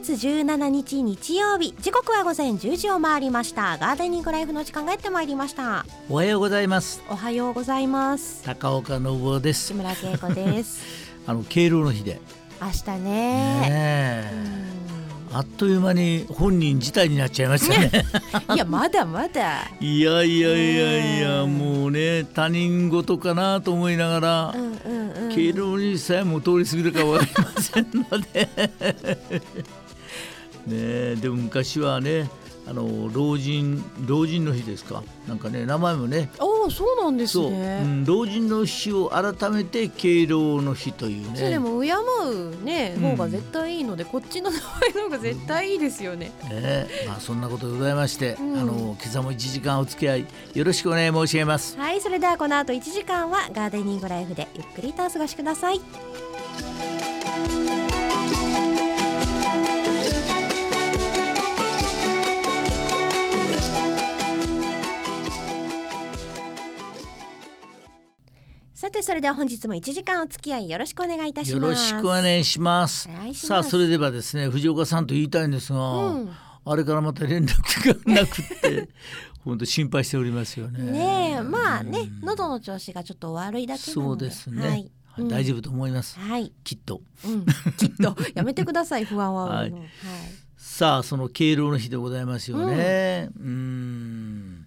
[0.00, 1.74] 月17日日曜日。
[1.80, 3.78] 時刻は午前10時を回りました。
[3.78, 5.84] ガーデニングライフの時間がやってまいりました。
[6.08, 7.02] おはようございます。
[7.10, 8.44] おはようございます。
[8.44, 9.66] 高岡信夫です。
[9.66, 10.82] 志村恵子です。
[11.26, 12.20] あの敬老の日で。
[12.62, 13.00] 明日ね。
[13.00, 14.58] ねえ。
[15.32, 18.04] あっという間に本人自体になっちゃいましたね。
[18.54, 19.68] いやまだまだ。
[19.80, 25.34] いやいやいやいやうんもうね他人事かなと思いながら、うんうんうん。
[25.34, 28.48] 敬老にさえも通り過ぎるかわかりませんので
[30.66, 32.30] ねえでも昔はね
[32.66, 35.02] あの老人老人の日ですか？
[35.26, 36.30] なんかね名前もね。
[36.38, 37.80] おおそうなんですね。
[37.82, 37.86] う。
[37.86, 41.36] ん、老人の日を改めて敬老の日というね。
[41.36, 43.02] それでも敬うねうん。
[43.12, 44.58] 方が絶対いいので、こっちの名
[44.92, 46.30] 前の方が絶対いいですよね。
[46.50, 48.58] ねまあそんなことでございまして、うん。
[48.58, 51.78] あの今朝も1時間お付き合いよろしくお願い申し上げます。
[51.78, 55.80] はいそれではこの後1時間はガーデニングライフでゆっくりとお過ごしください。
[68.88, 71.62] さてそれでは本日も1時間お付き合いよろしくお願いいたします。
[71.62, 73.06] よろしくお願いします。
[73.34, 76.30] さあそれではですね藤岡さんと言いたいんですが、うん。
[76.64, 78.88] あれからまた連絡がなくって
[79.44, 80.90] 本当心配しておりますよね。
[80.90, 82.26] ねえまあねうん。
[82.28, 84.90] 喉の調子がちょっと悪いだけなそうのでですね、はい。
[85.18, 85.28] うん。
[85.28, 86.18] 大丈夫と思います。
[86.18, 87.02] はい、きっと。
[87.26, 87.44] うん、
[87.76, 88.16] きっと。
[88.34, 89.64] やめてください 不安は。
[89.64, 89.88] 煽るのはい。
[90.56, 93.28] さあその敬老の日でございますよね。
[93.38, 94.57] うーん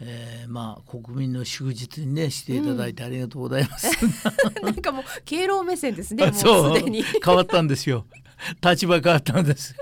[0.00, 3.88] えーまあ国民の祝日にねしていただいてありがとうございます、
[4.62, 6.34] なんかもう敬老目線ですねもう
[6.78, 7.02] すでに。
[7.24, 8.06] 変わったんですよ。
[8.62, 9.74] 立場変わったんです。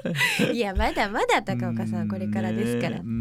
[0.52, 2.98] いやまだまだ高岡さんこれからですから。
[2.98, 3.12] ねううん。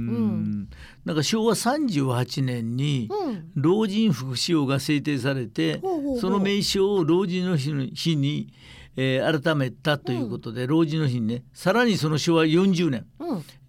[0.61, 0.69] ん。
[1.05, 3.51] なんか昭和38年にうん。
[3.55, 6.19] 老人福祉法が制定されてほうほうほう。
[6.19, 7.71] その名称を老人の日
[8.15, 8.53] に、
[8.95, 13.05] えー改めたということで、老人の日にねさらにその昭和40年うん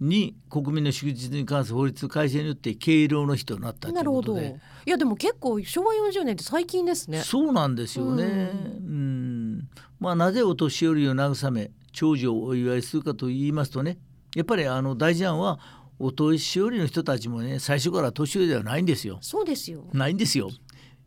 [0.01, 4.33] に国民の祝日に関する法律改正によって敬老の日となったというなるほど。
[4.33, 7.23] いことでやでも結構昭和40年って最近ですね。
[7.23, 8.25] そうなんですよね。
[8.25, 9.69] ううん。
[9.99, 13.99] まあなぜお年寄りを慰め長寿をお祝いするかと言いますとね
[14.35, 15.61] やっぱりあの大事なのは
[15.99, 19.19] お年寄りの人たちもね最初から年寄りではないんですよ。
[19.21, 19.85] そうですよ。
[19.93, 20.51] ないんですよ。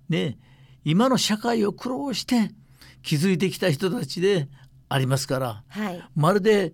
[0.10, 0.38] ね。
[0.84, 2.52] 今の社会を苦労して
[3.04, 4.48] 築いてきた人たちで
[4.90, 5.64] ありますから。
[5.68, 6.02] はい。
[6.16, 6.74] まるで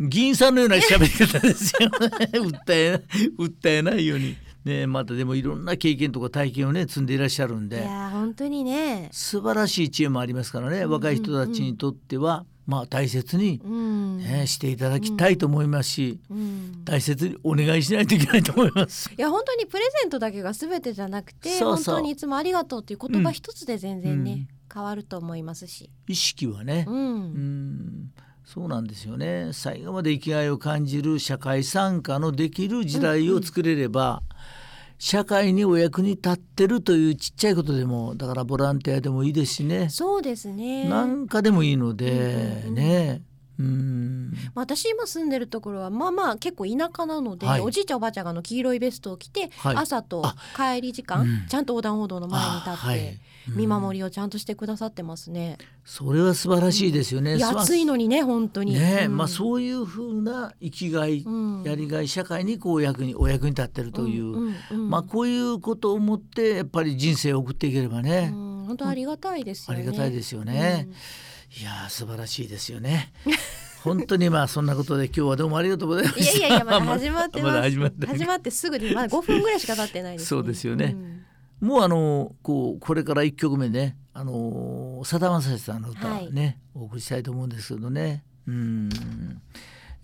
[0.00, 1.88] 議員さんのような喋り方ですよ。
[1.90, 1.96] ね
[2.32, 3.04] 訴え
[3.38, 4.36] 訴えないように。
[4.64, 7.76] ねまたでもいろんな経験とか体験をね積んでいらっしゃるんいで。
[7.76, 9.08] やー本当にね。
[9.12, 16.84] 素晴らしい知恵もありますからね、若い人たちにとってはまあ大切に、うん、ねしていただきたいと思いますし、うん。
[16.84, 19.10] 大切にお願いしないといけないと思います。
[19.16, 24.48] いや本当にプレゼントだけが全てじゃなくて本当にいつもありがとうっていう言葉一つで全然ね、うん。
[24.72, 28.12] 変わると思いますし、意識はね、ううんん、
[28.52, 29.50] そうなんですよね。
[29.52, 34.24] 最後まで生きがいを感じる社会参加のできる時代を作れれば、
[34.98, 43.22] 社会にお役に立ってるというちっちゃいことでもだからボランティアでもいいですしね、そうですねなんかでもいいので、うんうんうんね。
[43.60, 55.58] うんまあ私今住んでるところはまあまあ結構田舎なので、はいおじいちゃんおばあちゃんがあの黄色いベストを着て、はい朝とあ帰り時間、うんちゃんと横断歩道の前に立って、あはい見守りをちゃんとしてくださってますね。
[55.84, 57.36] それは素晴らしいですよね。
[57.36, 58.74] いやすば暑いのにね本当に。
[58.74, 69.82] ね、うんまあそういうふうな生きがい、うんやりがい社会にこう役にお役に立ってるという、んうんうんまあこういうことを思ってやっぱり人生を送っていければね、うん本当ありがたいですよね。
[69.82, 70.88] ありがたいですよね。
[71.58, 73.12] いやー素晴らしいですよね。
[73.82, 76.46] 本当にまあそんなことで今日はどうもありがとうございました。
[76.46, 80.26] やいやいやまだ始まってまだ始まって始まってすぐでまだ5分ぐらいしか経ってないです、ね。
[80.26, 81.24] そうですよねん
[81.60, 88.22] もうあのこうこれから一曲目ね、あのーさだまさしさんの歌ね、お送りしたいと思うんですけどね。
[88.46, 88.90] うん、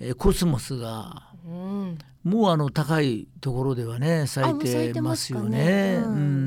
[0.00, 5.58] えーコスモスがうんもうあの高いところではね咲いてますよね。
[5.58, 6.45] ねうんうん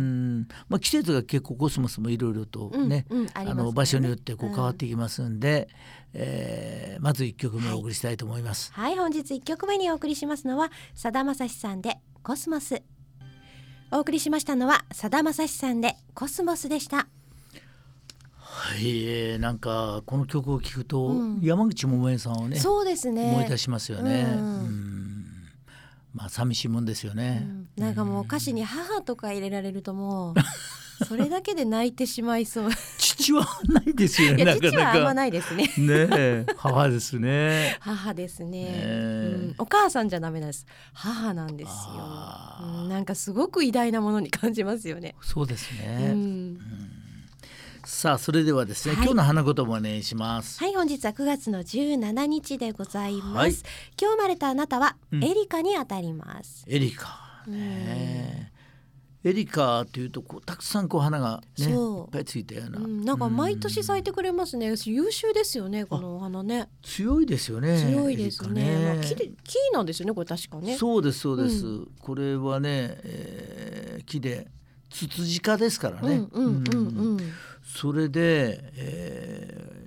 [0.68, 5.70] まあ季節が結構コスモスもいろいろとね、うんうんあの場所によってこううん変わってきますんで、
[6.14, 8.72] えーまず一曲目お送りしたいと思います。
[8.74, 8.98] はい。
[8.98, 12.82] 本日1曲目にお送りしますのはさだまさしさんでコスモス。
[13.92, 17.08] お送りしましたのはさだまさしさんでコスモスでした。
[18.42, 21.40] はい、えーなんかこの曲を聴くと、うん。
[21.42, 23.32] 山口百恵さんをねそうですね。
[23.32, 24.28] 思い出しますよね。
[24.30, 24.40] うん。
[24.42, 25.09] うん
[26.20, 27.48] まあ寂しいもんですよね。
[27.78, 27.84] うん。
[27.84, 32.70] なんかもう歌詞に母とか入れられるともうそれだけで泣いてしまいそう。
[32.98, 34.44] 父はないですよいね。
[34.44, 35.14] なかや父はあんまなか。
[35.14, 35.64] ないですね。
[35.64, 35.70] ね
[36.12, 37.78] え母ですね。
[37.80, 39.36] 母ですね、え。
[39.40, 39.56] うん。
[39.60, 40.66] お母さんじゃダメなんです。
[40.92, 42.04] 母なんですよ、
[42.64, 42.90] うん。
[42.90, 46.12] なんかすごく偉大なものに感じますよね、そうですうね。
[46.12, 46.58] ん
[48.00, 49.04] さあそれではですね、はい。
[49.04, 50.58] 今日の花言葉お願いします。
[50.58, 53.52] はい本日は9月の17日でございます、はい。
[54.00, 55.22] 今日生まれたあなたはうん。
[55.22, 57.44] エリカにあたります、エリカ。
[57.46, 58.54] ね。
[59.26, 64.74] エリカというとこうたくさんこう花がねいっぱいついたような、うん、なんか毎年咲いててくれますね。
[64.86, 66.70] 優秀ですよねこのお花ね。
[66.82, 67.86] 強いですよね。
[67.86, 68.62] 強いですね。
[68.62, 70.78] エリカまあ、木で木なんですよねこれ確かね。
[70.78, 74.48] そうですそうです、うこれはね、えー木で
[74.90, 76.24] ツツジ科ですからね。
[76.32, 76.78] うんうんうん。
[76.78, 77.20] うん
[77.70, 79.80] それで、えー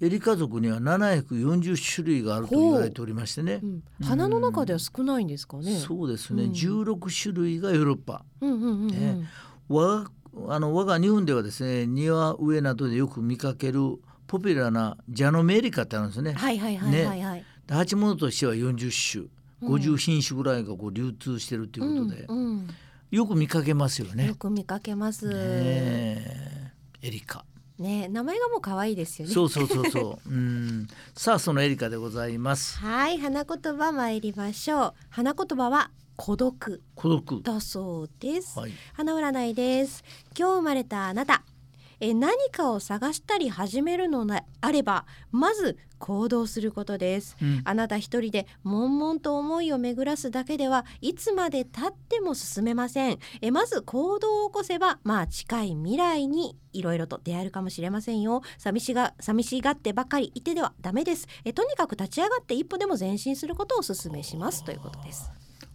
[0.00, 3.60] エリカ族には740種類があると言われておりましてね。
[3.62, 3.66] う。
[3.66, 3.82] ん。
[4.00, 5.76] 花の中では少ないんですかね。
[5.76, 6.50] そうですね、うん。
[6.52, 8.24] 16種類がヨーロッパ。
[8.40, 9.28] うんうんうんうん、ね。
[9.68, 10.10] 我が
[10.54, 13.80] あの我が日本ではですね庭植えなどでよく見かける
[14.28, 16.34] ポピュラーなジャノメリカってあるんですね。
[16.34, 19.28] はいはいはいはいはい、で鉢物としては40
[19.60, 22.68] 種50品種ぐらいがこう流通してるということで、うんうん。
[23.10, 24.28] よく見かけますよね。
[24.28, 25.28] よく見かけます。
[25.28, 26.57] ねねえ
[27.02, 27.44] エリカ。
[27.78, 30.28] 名前がもう可愛いですよねそうそうそうそう。
[30.30, 30.88] うん。
[31.14, 32.78] さあそのエリカでございます。
[32.78, 37.42] はい花言葉参りましょう花言葉は孤独孤独。
[37.42, 38.72] だそうです、はい。
[38.94, 40.02] 花占いです
[40.36, 41.44] 今日生まれたあなた
[42.00, 47.36] え何かを探したり始めるのであればまず行動することです。
[47.42, 47.60] うん。
[47.64, 53.18] あなた一人で悶々と思いを巡らすだけではいつまで経っても進めません。
[53.40, 58.42] えまず行動を起こせばまあ近い未来にいろいろと出会えるかもしれませんよ。
[58.58, 61.26] 寂しが寂しがってばかりいてではダメです。
[61.44, 64.64] えとにかく立ち上がって一歩でも前進することをお勧めします。
[64.64, 65.30] ということです、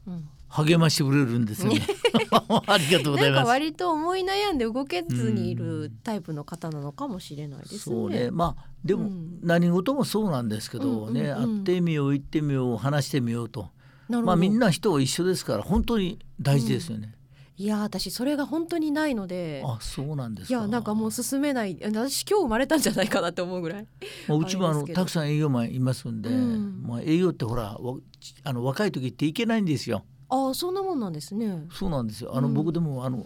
[0.08, 1.82] うん、励ましてくれるんですね。
[2.68, 3.50] ありがとうござないんかます。
[3.50, 7.80] 割と思い悩んで動けずにいるタイプの方なのかもしれないですね。
[7.80, 8.30] そうね。
[8.30, 13.70] まあでもうん何事もそうなんですけどね、うんうんうん会ってみよう行ってみよう話してみようと。
[14.10, 17.16] まあみんな人は一緒ですから本当に大事ですよね。
[17.56, 19.64] いや私それが本当にないので。
[19.66, 20.62] あそうなんですいか。
[20.62, 23.88] やなんかもう進めない私今日生まれたんじゃないかなって思うぐらい
[24.28, 27.98] まあ、うちもあのたくさん営業マンいますんで、うんまあ営業ってほらわ
[28.44, 30.04] あの若い時っていけないんですよ。
[30.36, 31.68] ああそんなもんなんですね。
[31.72, 32.36] そうなんですよ。
[32.36, 32.54] あの、うん。
[32.54, 33.26] 僕でもあの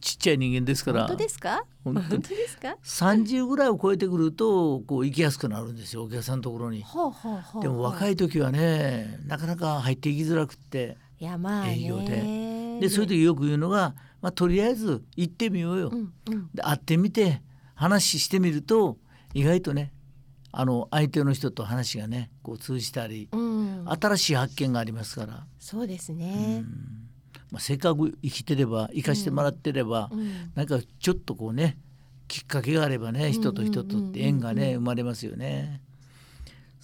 [0.00, 1.00] ちっちゃい人間ですから。
[1.08, 1.64] 本当ですか？
[1.82, 6.82] 本当ですか？30ぐらいを超えてくるとこう行きやすくなるんですよお客さんのところに。
[6.82, 11.76] はあはあはあでも若いい時はねなかなか入っていきづらくっていやまあね。
[11.80, 12.78] 営業で。
[12.80, 15.88] でそういう時よく言うのが、まあ、とりあえず行ってみようよ。
[15.92, 16.50] うんうん。
[16.54, 17.42] で会ってみて
[17.74, 18.98] 話してみると
[19.34, 19.92] 意外とね
[20.58, 23.84] あの相手の人と話がねこう通じたりうん。
[23.86, 26.64] 新しい発見がありますから、そうですうねん。
[27.50, 30.50] まあ、せっかく生きてれば生かしてもらってれば、うん。
[30.54, 31.78] なんかちょっとこうね
[32.26, 35.82] きっかけがあればね人と人とって縁がね生まれますよね。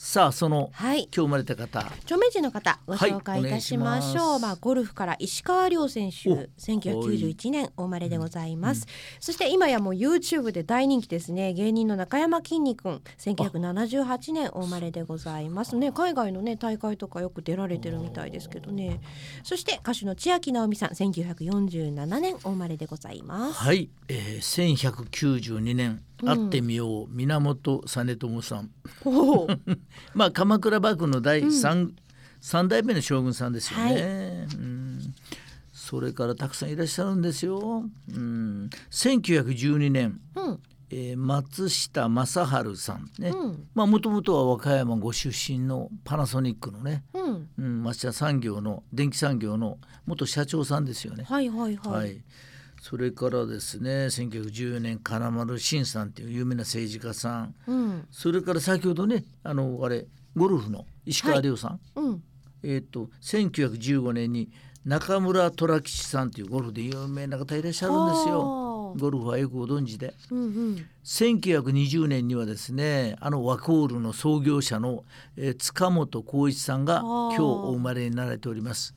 [0.04, 1.04] さあそのはい。
[1.04, 1.78] 今日生まれた方。
[2.02, 4.43] 著名人の方ご紹介いたしましょう、はいます。
[4.43, 8.88] まあゴルフから石川遼選手お1991年お生まれでございます、
[9.20, 11.52] そして今やもう YouTube で大人気ですね。
[11.52, 15.76] 芸人の中山きんに君1978年お生まれでございます。
[15.76, 19.00] ね海外のね大会とかよく出られてるみたいですけどね。
[19.44, 23.60] そして歌手の千秋直美さん1947年お生まれでございます。
[23.60, 28.70] はい、えー、1192年うん会ってみよう、源実朝さん。
[30.14, 31.94] まあ鎌倉幕府の第三、
[32.40, 35.14] 三代目の将軍さんですよね、うん。
[35.72, 40.58] それからたくさんいらっしゃるんですよ、うん、1912年、うん。
[40.90, 43.68] えー松下正治さんね、うん。
[43.75, 47.49] まあもともとは和歌山ご出身のパナソニックのね、うん。
[47.58, 51.25] うん、町田産業の電気産業の元社長さんですよね。
[51.25, 52.23] はいはいはい、はい、
[52.82, 57.54] それからですね1914年金丸信さんっていう有名な政治家さん。
[57.68, 58.08] うん。
[58.10, 62.22] それから先ほどねあのあれゴルフの石川遼さん、うん。
[62.64, 64.50] えっ、と1915年に
[64.84, 68.40] 中村虎吉さんというゴルフで有名な方いらっしゃるんですよ。
[68.40, 68.98] はあ。
[68.98, 70.12] ゴルフはよくご存知で。
[70.32, 70.86] うんうん。
[71.04, 75.04] 1920年にはですねあのワコールの創業者の、
[75.36, 78.96] えー塚本浩一さんが今日お生まれになられております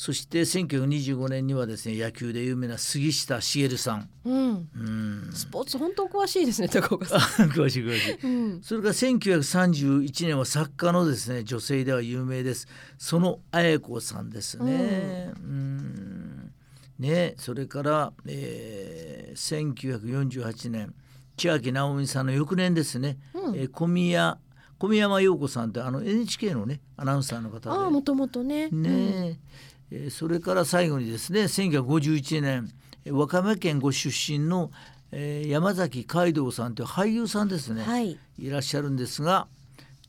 [0.00, 4.08] そして1925年にはですね野球で有名な杉下茂さん。
[4.24, 4.68] うん。
[4.74, 4.82] う
[5.28, 5.30] ん。
[5.30, 8.26] スポーツ本当詳しいですね高岡さ詳しい詳しい。
[8.26, 8.30] ん。
[8.30, 8.62] うん。
[8.62, 12.66] それから1931年は作家のですね女性では有名です。
[12.96, 15.32] その綾子さんですね。
[15.36, 16.50] うん。
[16.98, 20.94] ねそれから、えー、1948年
[21.36, 23.54] 千秋直美さんの翌年ですね、うん。
[23.54, 24.38] えー小宮
[24.78, 27.68] 小宮山陽子さんってあの NHK のねアナウンサーの方で。
[27.68, 28.70] ああもともとね。
[28.70, 29.26] ねえ。
[29.26, 29.70] えー
[30.10, 32.70] それから最後にですね1951年
[33.04, 34.70] えー和歌山県ご出身の、
[35.12, 39.46] えー山崎海道さんという俳優さんですね、うんはいい、らっしゃるんですが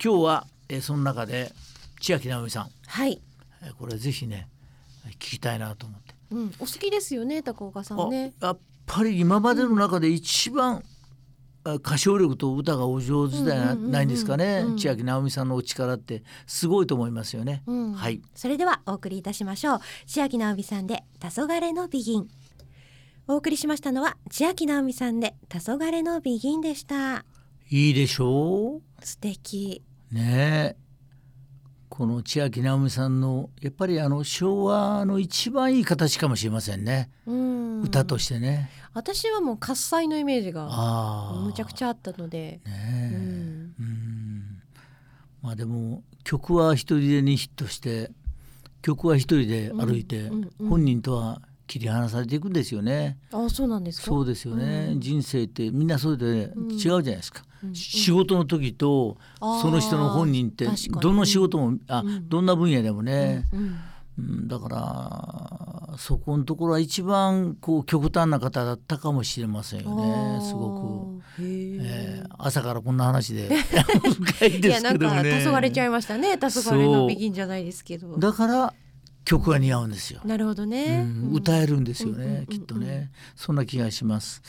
[0.04, 1.52] 今日は、えーその中で
[2.00, 3.22] 千秋直美さん、はい。
[3.64, 4.48] えーこれぜひね
[5.20, 6.14] 聞きたいなと思って。
[6.32, 8.34] うんお好きですよね高岡さんね。
[8.42, 10.82] あやっぱり今までの中で一番あ
[11.64, 17.64] 歌唱力と歌がお上手じゃないんですかね、千秋直美さんのお力ってすごいと思いますよね。
[17.68, 17.94] うん。
[17.94, 18.22] はい。
[18.34, 19.80] それではお送りいたしましょう。
[20.06, 22.28] 千秋直美さんで黄昏のビギン
[23.28, 27.26] お送りしましたのは千秋直美さんで黄昏のビギンでした。
[27.70, 29.84] いいでしょ素敵。
[30.12, 30.82] うねえ。
[31.88, 37.82] この千秋直美さんのやっぱりあの昭和の一番いい形かもしれませんね、うん。
[37.82, 38.72] 歌としてね。
[38.94, 40.66] 私はもう喝采のイメージが
[41.46, 42.72] むちゃくちゃあったので、ねうえ
[43.18, 44.62] ん、うん。
[45.42, 48.12] まあでも曲は一人でにヒットして
[48.82, 53.18] 曲は一人で歩いて、うんうんうん本人とは切り離されていくんですよね。
[53.32, 54.08] あそうなんですか？
[54.08, 55.00] そうですよね、うん。
[55.00, 57.44] 人生ってみんなそれぞれ違うじゃないですか、
[57.74, 60.68] 仕事の時とその人の本人って
[61.02, 62.28] どの仕事もあ、うん。
[62.28, 63.78] どんな分野でもね、うん
[64.22, 71.42] うんうんだからそこのところは一番こう極端な方だったかもしれませんよねすごく。
[71.42, 73.50] ええー朝からこんな話で
[74.40, 76.38] 深いいやなんか黄昏ちゃいましたね。
[76.38, 78.18] 黄昏のビギンじゃないですけど。
[78.18, 78.74] だから
[79.26, 81.04] 曲が似合うんですよ、なるほどうね。
[81.04, 82.46] ん、歌えるんですよね、うんうんうんうん。
[82.48, 83.12] きっとね。
[83.36, 84.42] そんな気がします。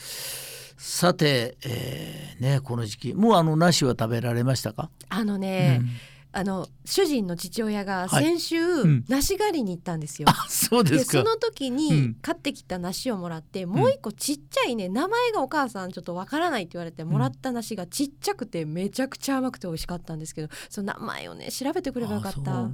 [0.77, 5.89] さて、えーねこの時期もうあの梨は食べられましたか、あのね、うん
[6.35, 8.23] あの主人の父親がはい。
[8.23, 9.05] 先週、ん。
[9.07, 10.27] 梨狩りに行ったんですよ。
[10.29, 11.75] あそうですその時うん。
[11.75, 22.69] に買ってきた梨をもらって、もう一個ちっちゃいね名前がお母さんちょっとわからないって言われてもらった梨がちっちゃくてめちゃくちゃ甘くて美味しかったんですけどその名前をね調べてくればよかった。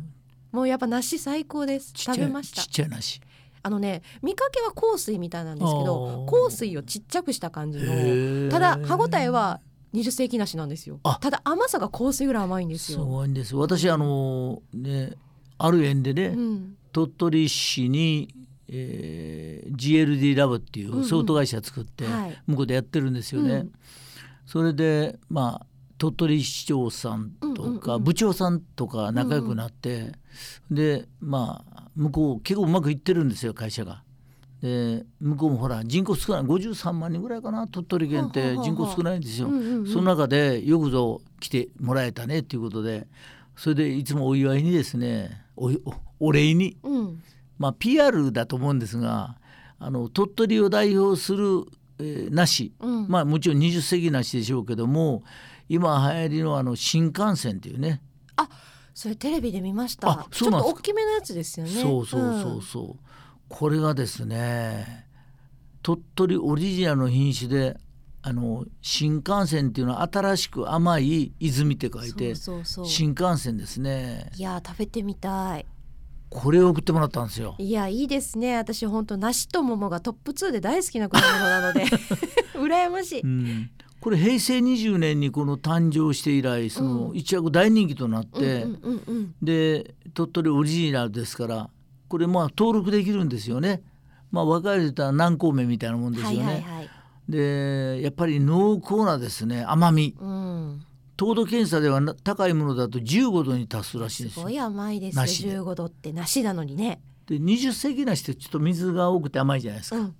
[0.51, 1.91] もうやっぱ梨最高です。
[1.95, 2.61] 食べました。
[2.61, 3.21] ちっちゃい梨。
[3.61, 8.49] あのね見かけは香水みたいなんですけど香水をちっちゃくした感じへのー。
[8.49, 9.59] ただ歯ごたえは
[9.93, 10.99] 20世紀梨なんですよ。
[11.03, 11.17] あ。
[11.21, 13.55] ただ甘さが香水ぐらい甘いんですすよ、ごいんです。
[13.55, 15.13] 私あのね
[15.57, 18.33] ある縁でね、うん、鳥取市に、
[18.67, 21.03] えー GLD ラボっていんううん。
[21.05, 22.41] ソフト会社作ってはい。
[22.47, 23.53] 向こうでやってるんですよね。
[23.53, 23.71] うん。
[24.45, 25.65] それでまあ
[25.97, 30.13] 鳥取市長さんとか、うんうんうん部長さんとか仲良くなって、
[30.71, 34.03] でまあ向こう結構うまくいってるんですよ会社が。
[34.61, 39.47] で向こうもほら人口少ない53万人ぐらいかな鳥取県って人口少ないんですよ。
[39.47, 39.87] うんうんうん。
[39.87, 43.07] その中でよくぞ来てもらえたねっていうことで
[43.55, 47.23] それでいつもお祝いにですねお礼にうん。
[47.57, 49.37] まあ PR だと思うんですが
[49.79, 51.63] あの鳥取を代表する、
[51.99, 52.73] えー梨。
[52.79, 53.07] うん。
[53.07, 55.23] まあもちろん20世紀梨でしょうけども
[55.69, 58.01] 今流行りのあの新幹線っていうね。
[58.99, 60.09] それテレビで見ました。
[60.09, 61.71] あちょっと大きめのやつですよね。
[61.71, 63.08] そうそうそうそう、
[63.49, 65.05] これがですね
[65.81, 67.77] 鳥取オリジナルの品種で
[68.21, 74.29] あの新幹線っていうのは新しく甘い泉って書いて新幹線ですね。
[74.35, 75.65] いや食べてみたい。
[76.29, 77.55] これを送ってもらったんですよ。
[77.57, 78.57] いやいいですね。
[78.57, 81.85] 私本当梨と桃がトップ2で大好きな果物なので。
[82.53, 83.71] 羨ましい、うん。
[84.01, 87.17] これ平成20年にこの誕生して以来そのうん。
[87.17, 88.67] 一躍大人気となって、
[89.41, 91.69] で鳥取オリジナルですから
[92.09, 93.81] これまあ登録できるんですよね。
[94.31, 96.37] まあ若いで言ったら南高梅みたいなもんですよね。
[96.45, 96.89] はいはいはい。
[97.29, 100.15] でやっぱり濃厚なですね甘み。
[100.19, 100.85] うん。
[101.15, 104.49] 糖度検査ではな高いものだと15度に達するらしいんですすよご。
[104.49, 105.21] い甘いですよ。
[105.21, 105.51] 梨で。
[105.59, 107.01] 15度って梨なのにね。
[107.27, 109.97] で20世紀梨ってちょっと水が多くて甘いじゃないですか。
[109.97, 110.15] うん。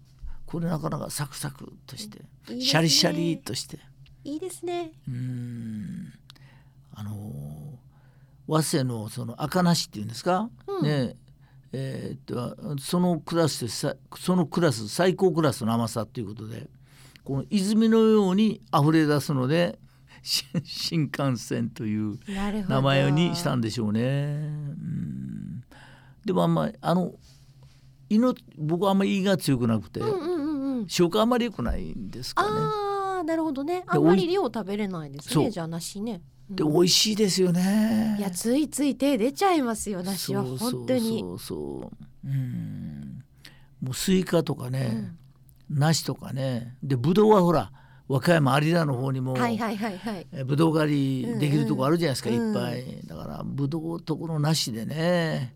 [0.45, 2.61] これなかなかサクサクとして、いいですね。
[2.61, 3.79] シャリシャリとして。
[4.23, 4.91] いいですね。
[5.07, 6.13] うーん。
[6.93, 7.49] あのー
[8.51, 10.83] 早稲のその赤梨っていうんですか、うん。
[10.83, 11.15] ね
[11.71, 16.67] えーっとそのクラスでさそのクラス最高クラスの甘さということで
[17.23, 19.77] この泉のように溢れ出すので
[20.23, 22.19] し 新幹線という
[22.67, 24.01] 名前にしたんでしょうね。
[24.01, 24.07] う
[24.81, 25.63] ん。
[26.25, 27.13] でもあんまりあの
[28.09, 30.87] 胃の僕はあんまり胃が強くなくて、うんうんうんうん。
[30.87, 32.49] 消化あんまり良くないんですかね。
[32.51, 33.83] ああなるほどね。
[33.87, 35.51] あんまり量食べれないですね。
[35.51, 38.15] じゃあ梨ね、うんで美味しいですよね。
[38.17, 40.43] いやついつい手出ちゃいますよ梨は。
[40.43, 41.91] 本当にそうそ
[42.25, 42.27] う。
[42.27, 43.23] うん。
[43.81, 45.13] もうスイカとかね、
[45.69, 46.75] 梨とかね。
[46.81, 47.71] でブドウはほら
[48.07, 49.35] 和歌山有田の方にも、
[50.45, 52.37] ブドウ狩りできるとこあるじゃないですか、うん。
[52.37, 53.07] うんいっぱい。
[53.07, 55.53] だからブドウとこの梨でね。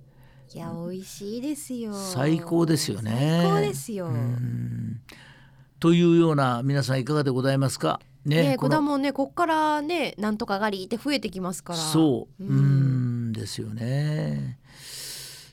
[0.53, 1.93] いや美味しいですよ。
[1.95, 3.39] 最高ですよね。
[3.41, 5.01] 最高ですよ、うん。
[5.79, 7.99] というような皆さんいかがでございますか？
[8.25, 14.59] ね果物ねこっからねなんとか狩りって増えてきますからそう、ううんん、ですよね。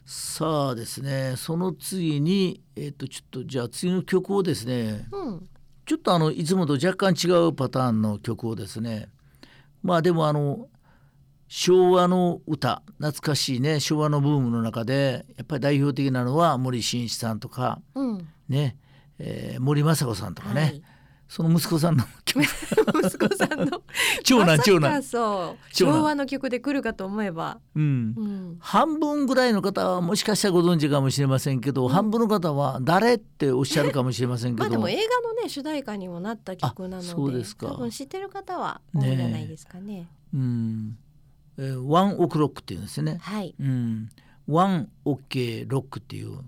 [0.06, 5.06] さあですね、その次に、えっ、と、ちょっと、じゃあ、次の曲をですね。
[5.12, 5.48] うん
[5.84, 9.08] ちょっと、あの、いつもと若干違うパターンの曲をですね。
[9.82, 10.68] まあ、でも、あの。
[11.52, 17.82] 昭和の歌、懐かしいね、昭和のブームの中で、やっぱり代表的なのは森進一さんとか。
[17.96, 18.76] うんね。
[19.18, 20.82] えー森昌子さんとかね、はい
[21.30, 22.42] その息子さんの曲。
[23.06, 23.82] 息子さんの。
[24.24, 28.14] 長男長男、昭和の曲で来るかと思えば、うん。
[28.16, 31.92] う、ん、半分ぐらいの方はもしかしたらご存知かもしれませんけど、うん。
[31.92, 37.68] 半分の方は誰っておっしゃるかもしれませんけど、まあでも映画のね主題歌にもなった曲なのであそうですか。
[37.68, 40.08] 多分知ってる方は多いんじゃないですかね。
[40.34, 40.98] うん、
[41.58, 43.18] えーワンオクロックっていうんですね。
[43.20, 43.54] はい。
[43.60, 44.08] うん、
[44.48, 46.40] ワンオッケーロックっていう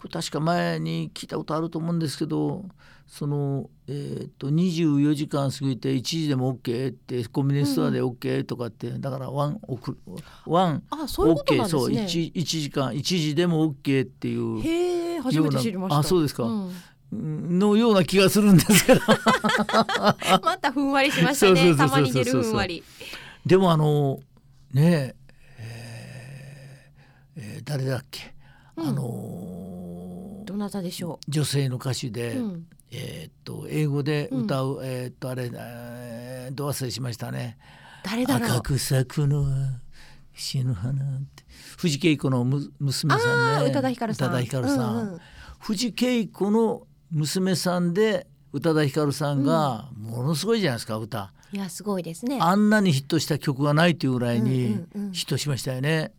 [0.00, 2.64] これ確か前に聞いたことあると思うんですけど
[3.06, 9.98] その、えー、と24時間過ぎて1時でも OK ってコンビニスストアで OK とかって、だからワンオク
[10.46, 15.98] ワンあそういうことなんですそうね 1, 1時間1時でも OK っていうへえ初めて知りました。
[15.98, 16.44] あそうですか。
[16.44, 16.70] ん
[17.12, 17.58] うん。
[17.58, 19.00] のような気がするんですけど。
[20.42, 21.76] またふんわりしましたね。
[21.76, 22.82] たまに出るふんわり。
[23.44, 24.20] でもあの
[24.72, 25.14] ね
[25.58, 26.90] え
[27.36, 28.34] えーえー誰だっけ、
[28.80, 28.88] うん。
[28.88, 29.40] あのー
[30.50, 37.56] どなたでしょ女性の歌手で、う、うん、えーっと英語で歌う、えーっとあれ、えー、ど忘れしましたね。
[38.02, 39.80] 誰だ赤く咲くのは
[40.34, 40.96] 死ぬ花っ
[41.36, 41.44] て。
[41.76, 43.70] 藤恵子のむ娘さんね。
[43.70, 44.34] 宇多田ヒカルさん。
[44.34, 45.20] 宇多田さん、うんうん。
[45.60, 51.32] 藤恵子の娘さんで宇多田ヒカルさんがものすごいじゃないですか歌。
[51.52, 52.38] いやすごいですね。
[52.40, 55.12] あんなにヒットした曲がないというぐらいにうんうんうん。
[55.12, 56.12] ヒットしましたよね。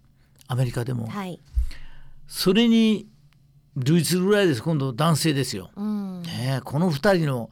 [0.47, 1.39] アメリカでも、はい、
[2.33, 3.09] それに
[3.75, 4.63] 類するぐらいです。
[4.63, 5.69] 今度男性ですよ。
[5.75, 7.51] うん、ねえこの二人の、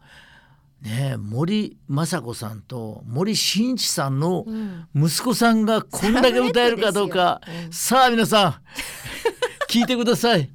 [0.82, 4.88] ねえ、森雅子さんと森進一さんのうん。
[4.96, 8.56] 息子さんがこんだけ歌えるかどうか、サブレットですさあ皆さん
[9.70, 10.50] 聞いてください。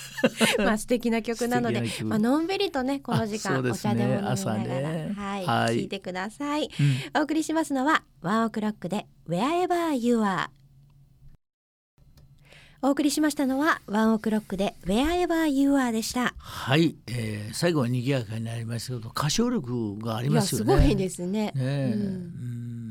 [0.58, 3.74] まあ素敵な曲なのでまあのんびりとねこの時間、ね。
[3.74, 5.14] 茶でも飲みながら、朝ね。
[5.14, 5.76] はい、はい。
[5.76, 6.70] 聞いてください。
[7.14, 7.20] うん。
[7.20, 10.48] お送りしますのはワンオクロックで Wherever You Are
[12.80, 16.32] お送りしましたのはワンオクロックで Wherever You Are でした。
[16.38, 20.76] はい、えー、最後は賑やかになりましたけど歌唱力がありますよね。
[20.76, 21.46] すごいですね。
[21.46, 22.14] ねえ、ううん。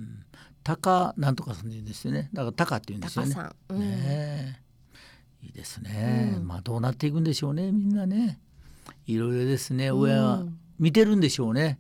[0.04, 0.26] ん、
[0.62, 2.30] 高なんとかさんでですよね。
[2.34, 3.34] だから高って言うんですよね。
[3.34, 3.80] 高さん、うん。
[3.80, 4.60] ね
[5.42, 5.46] え。
[5.46, 6.48] いいですね、うん。
[6.48, 8.42] まあどうなっていくんでしょうねみんなね。
[9.06, 9.88] いろいろですね。
[9.88, 10.00] うん。
[10.02, 10.44] 親は
[10.80, 11.80] 見てるんでしょうね、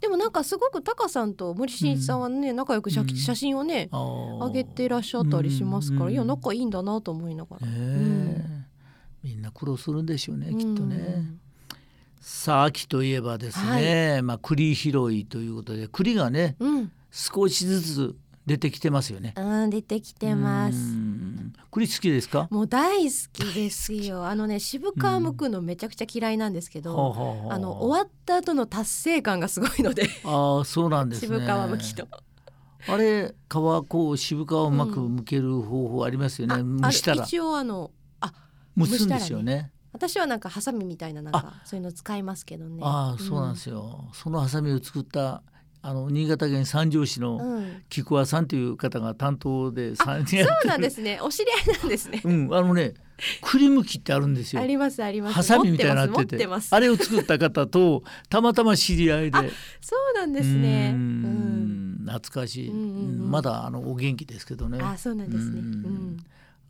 [0.00, 6.12] でもなんかすごくタカさんと森進一さんはね、仲良く写,、真をね上げてらっしゃったりしますから、うん。
[6.12, 7.66] いや仲いいんだなと思いながら、
[9.22, 11.40] みんな苦労するんでしょうねきっとね、うん
[12.22, 19.32] さあ秋といえばですね、まあ栗拾いということで栗がねうん、少しずつ出てきてますよね。
[19.36, 20.76] うん、出てきてます。
[20.76, 21.29] うん
[21.70, 22.48] 栗好きですか？
[22.50, 24.26] もう大好きですよ。
[24.26, 27.58] あのね渋皮むくのめちゃくちゃ嫌いなんですけど、はあはあはあ。
[27.58, 30.08] の終わった後の達成感がすごいので。
[30.24, 31.28] ああそうなんですね。
[31.28, 32.08] 渋皮むきと、
[32.88, 33.52] あれ皮
[33.88, 37.24] こう渋皮をうまく剥ける方法ありますよね、あ蒸したら。
[37.24, 38.32] 一応あのあ
[38.76, 39.72] 蒸すんですよね。
[39.92, 42.80] 私はなんかハサミみたいななんかそういうの使いますけどね。
[42.82, 45.42] ああそうなんですよ、そのハサミを作った
[45.82, 47.82] あの新潟県三条市うん、のうん。
[47.88, 51.18] 菊和さんという方が担当で三人そうなんですね。
[51.22, 52.20] お知り合いなんですね。
[52.24, 52.54] うん。
[52.54, 52.94] あのね
[53.42, 54.62] 栗むきってあるんですよ。
[54.62, 55.34] ありますあります。
[55.34, 56.36] ハサミみたいになってて。
[56.38, 59.38] てあれを作った方とたまたま知り合いで。
[59.80, 60.90] そうなんですね。
[60.94, 61.94] ううん。
[62.02, 63.30] ん懐かしい、うんうんうん。
[63.30, 64.78] まだあのお元気ですけどね。
[64.82, 65.60] あそうなんですね。
[65.60, 65.66] ううん。
[66.16, 66.16] ん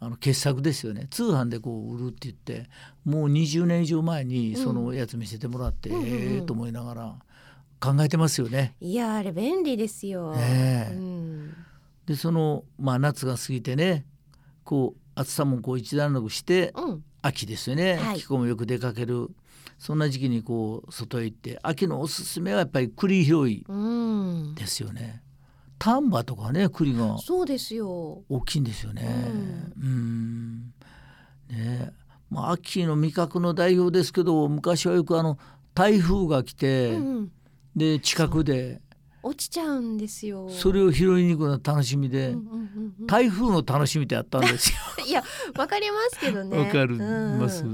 [0.03, 1.09] あの傑作ですよね。
[1.11, 2.71] 通販でこう売るって言って
[3.05, 6.11] もう20年以上前にそのやつ見せてもらって、うんうんうん。
[6.11, 7.15] うんええと思いながら
[7.81, 8.75] 考えてますよね。
[8.81, 10.95] いやあれ便利ですよ、ねえ。
[10.95, 11.55] うん、
[12.07, 14.05] でその、まあ、夏が過ぎてね
[14.65, 18.19] こう暑さもこう一段落してうん、秋ですよね、はい。
[18.19, 19.29] 気候もよく出かける。
[19.79, 25.23] そんな時期にこう外へ行って秋のおすすめはやっぱり栗拾いうん、ですよね。
[25.79, 28.23] 丹波とかね栗がそうですよ。
[28.29, 29.09] 大きいんですよね。
[29.81, 30.75] うん。
[31.49, 31.93] ね
[32.29, 35.39] まあ秋の味覚の代表ですけど昔はよくあの
[35.73, 37.33] 台風が来て、うんうん、
[37.77, 38.81] で近くで。
[39.23, 40.49] 落ちちゃうんですよ。
[40.49, 43.07] それを拾いに行くのが楽しみで、うんうんうんうん。
[43.07, 44.79] 台風の楽しみってあったんですよ。
[45.07, 45.23] いや
[45.59, 46.57] わかりますけどね。
[46.57, 47.41] わかるうんうん。
[47.41, 47.65] ます。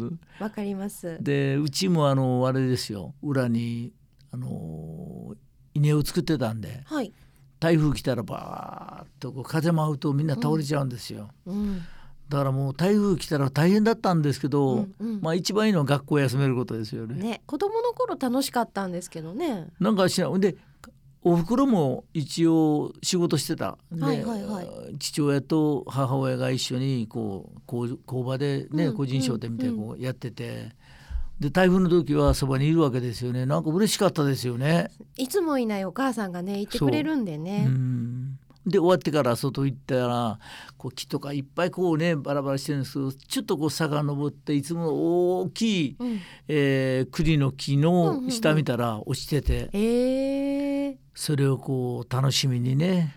[0.41, 1.19] わかります。
[1.21, 3.15] でうちもあのあれですよ。
[3.23, 3.93] 裏に
[4.33, 5.35] あの
[5.75, 6.83] 稲を作ってたんで。
[6.85, 7.13] はい、
[7.61, 11.31] 台風来たらバーッとこう風舞うとみんな倒れちゃうんですよ。
[11.47, 11.83] うん
[12.29, 15.21] だからもう台風来たら大変だったんですけど、うんうん。
[15.21, 17.15] まあ一番いいのは学校休めることですよね。
[17.15, 19.69] ね子供の頃楽しかったんですけどね。
[19.79, 20.57] なんかしらで
[21.23, 24.69] お袋も一応仕事してた、ではいはいはい。
[24.99, 30.71] 父親と母親が一緒にこう工工場でね、うん個人商店みたいにこうやってて、
[31.41, 33.45] で台風の時はそばにいるわけですよね。
[33.45, 34.91] なんか嬉しかったですよね。
[35.17, 40.38] いつもいないお母さんがねいてくれるんでうねんで終わってから外行ったら
[40.76, 44.92] こう木とかいっぱいこうねバラバラしてるんですけどちょっとこう坂登っていつもの
[45.40, 46.20] 大きい、うん。
[46.48, 53.16] えー栗の木の下見たら落ちてて、えー、それをこう楽しみにね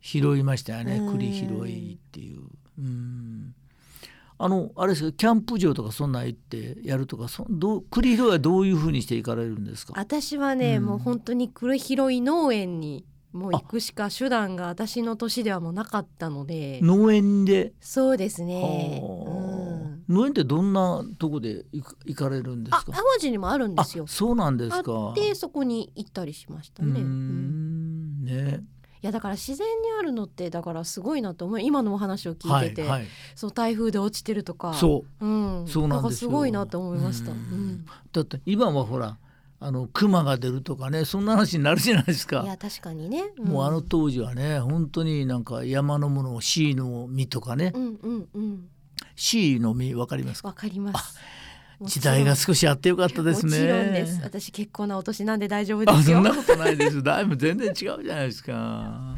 [0.00, 1.12] 拾いましたよねうん。
[1.12, 2.42] 栗拾いっていう。
[2.78, 3.54] うん。
[4.38, 9.94] あのあれですかキャンプ場とかそんなん行ってやるとかそどう栗拾いはどういうふうにして行かれるんですか？
[9.96, 10.84] 私はね、うん。
[10.84, 16.80] もう本当に黒拾い農園にもう行くしか手段が私の年ではもうなかったので。
[16.82, 18.68] 農園で、そうですね、は
[19.26, 20.08] あ。
[20.08, 22.84] うん、農園ってどんなとこで行く行かれるんですか？
[22.88, 24.04] あ淡路にもあるんですよ。
[24.04, 28.22] あそうなんですあかってそこに行ったりしましたね、うん。
[28.22, 28.24] ん。
[28.24, 28.60] ね。
[29.02, 31.60] いやだから自然にあるのってだからすごいなと思う。
[31.60, 33.08] 今のお話を聞いてて、はいはい。
[33.34, 35.26] そう台風で落ちてるとか、そう。
[35.26, 37.32] うん、そうなんですすごいなと思いました。
[37.32, 37.40] ううん。
[37.40, 37.86] ん。
[38.12, 39.18] だって今はほら
[39.64, 48.68] あの熊が出るとかねそんな話になるじゃないですかいや確かにね、んもうあの当時はね本当になんか山のものをシーの実とかね、うんうんうん
[49.16, 50.48] の実わかりますか？
[50.48, 51.18] わかります。
[51.82, 54.20] 時代が少しあってよかったですねもちろんです。
[54.22, 56.18] 私結構なお年なんで大丈夫ですよ。
[56.18, 59.16] あそんなことないですだいぶ全然違うじゃないですか。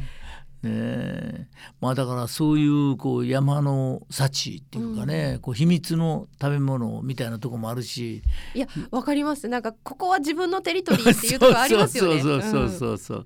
[0.65, 1.47] ねえ
[1.79, 8.23] まあだからそういうこう山の幸っていうかね、こう秘密の食べ物みたいなとこもあるし
[8.53, 9.47] いやわかります。
[9.47, 12.21] なんかここは自分のテリトリーっていうとこありますよね。
[12.21, 13.25] そうそうそううんそうそう、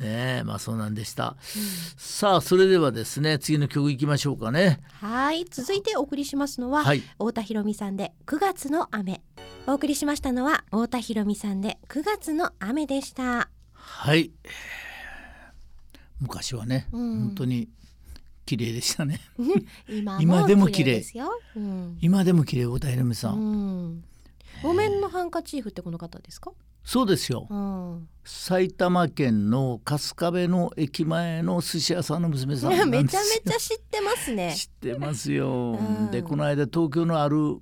[0.00, 1.36] ねえまあそうなんでした、
[1.96, 9.22] さあそれではですね次の曲いきましょうかねはい続いてお送りしますのは、はい太田博美さんで9月の雨
[9.66, 14.30] お送りしましたのは太田博美さんで9月の雨でしたはい
[16.20, 17.20] 昔はね、うん。
[17.20, 17.68] 本当に
[18.46, 19.20] 綺麗でしたね。
[19.88, 21.98] 今今でも綺麗ですよ、うん。
[22.00, 23.54] 今でも綺麗太田裕美さん、う
[23.90, 24.04] ん、
[24.62, 26.52] 木綿のハンカチーフってこの方ですか、
[26.82, 27.46] そうですよ。
[27.50, 33.20] うん、埼玉県の春日部の駅前の寿司屋さんの娘さんめですよ。
[33.22, 34.54] ちゃめちゃ知ってますね。
[34.56, 36.10] 知ってますよ、うん。
[36.10, 37.58] でこの間東京のある、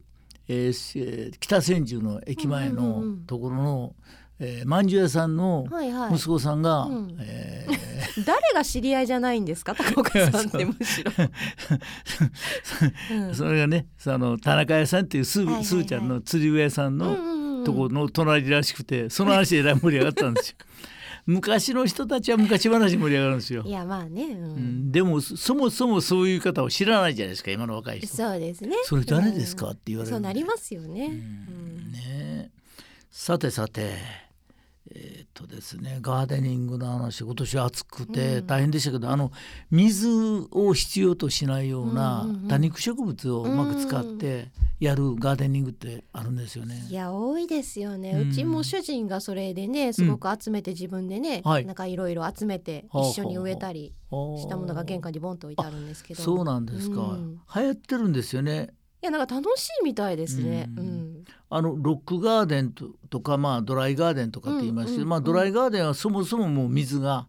[0.47, 3.27] えー北千住の駅前うんうんのうん。
[3.27, 3.97] ところの、
[4.39, 5.67] えーまんじゅう屋さんの
[6.13, 7.17] 息子さんが、うん。
[7.21, 7.67] え
[8.27, 9.75] 誰が知り合いじゃないんですか？
[9.75, 11.13] 高岡さんってむしろ、
[13.35, 15.65] それがねその田中屋さんっていうす,、はいはいはい。
[15.65, 20.57] すーちゃんの釣り具屋さんのとこの隣らしくてその話で盛り上がったんですよ。
[21.27, 23.65] 昔の人たちは昔話盛り上がるんですよ。
[23.67, 23.71] い。
[23.71, 24.45] やまあね、うん。
[24.45, 28.07] うん、でもそそもそもそういう方を知らないじゃないですか今の若い人。
[28.15, 28.77] そうですね。
[28.85, 29.67] それ誰ですか？
[29.67, 31.17] うんって言われるそうなりますよね、ううん。
[31.89, 32.03] んね。
[32.07, 32.51] え
[33.11, 33.91] さてさて
[34.91, 38.47] えーっとですねガーデニングの話今年は暑くてうん。
[38.47, 39.33] 大変でしたけど、あの
[39.71, 40.09] 水
[40.51, 46.87] を必要としないようなうんうんうん多肉植物をうまく使ってやるガーデニングってあるんですよね。
[46.89, 51.67] いや多いですよね、ううんちも主人がそれでねすごく集めて自分でね、はい。
[51.67, 56.23] なんかいろいろ集めて一緒に植えたりしたものが玄関にボンと置いてあるんですけど。
[56.23, 57.41] そうなんですか、うん。
[57.55, 58.71] 流行ってるんですよね。
[59.07, 60.87] いやなんか楽しいみたいですね、ううん。
[61.21, 65.03] んあのロックガーデンととか、まあ、ドライガーデンとかって言いますけど、うんうん。
[65.03, 67.29] うんまあ、ドライガーデンはそもそももう水が、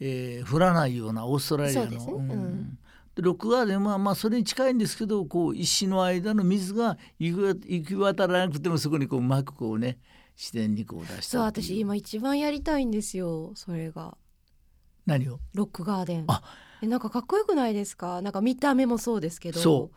[0.00, 2.00] えー降らないようなオーストラリアの。
[2.00, 2.78] そうん。
[3.14, 9.98] うロックガーデンはまあそれに近いんですけどこう石の間の水が行きわ行き渡らなくてもそこにこううまくこうね
[10.34, 14.16] 自然にこう出したそう私今一番やりたいんですよそれが。
[15.04, 15.40] 何を？
[15.52, 16.24] ロックガーデン。
[16.28, 16.42] あ。
[16.80, 18.22] えなんかかっこよくないですか？
[18.22, 19.96] なんか見た目もそうですけど、そう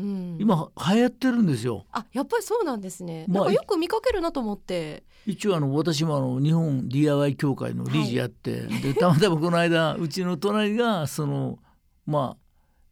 [0.00, 1.86] ん、今流行ってるんですよ。
[1.92, 5.04] あやっぱりそうなんですね、まあなんかよく見かけるなと思って。
[5.26, 11.58] 一応あの私もあの日本 DIY 協会の理事やって、 でたまたまこの間うちの隣がその
[12.06, 12.44] まあ、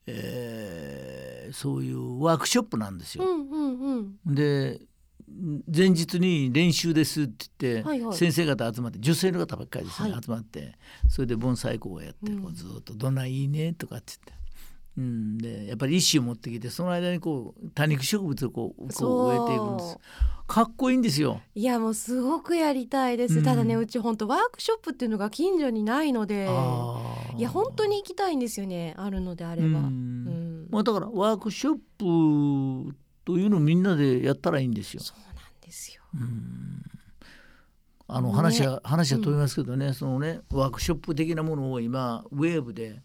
[0.07, 3.25] えーそういうワークショップなんですよ。
[3.25, 4.35] うんうんうん。
[4.35, 4.81] で
[5.67, 8.17] 前日に練習ですって言って、はいはい。
[8.17, 10.23] 先生方集まって女性の方ばっかりですね、はい。
[10.23, 10.75] 集まって。
[11.09, 12.43] それで盆栽講をやってうん。
[12.43, 14.38] こうずっと「どんないいね」とかって言って。
[14.99, 19.99] うん、でやっぱり石を持ってきてその間にこう多肉植物をこうこう植えていくんです。
[20.49, 21.41] かっこいいんですよ。
[21.55, 26.49] いやもうすごくやりたいです、うんただねうち本当ワークショップっていうのが近所にないので
[27.37, 30.65] いや本当に行きたいんですよねあるのであれば、ううん。
[30.65, 31.75] んまあ、だからワークショッ
[32.91, 35.01] プというのをみんなでやったらいいんですよ。
[35.01, 36.03] そうなんですよ。
[36.15, 36.83] うん。
[38.11, 43.03] あのね話は、話は飛びますけどね、そのねワークショップ的なものを今ウェーブであ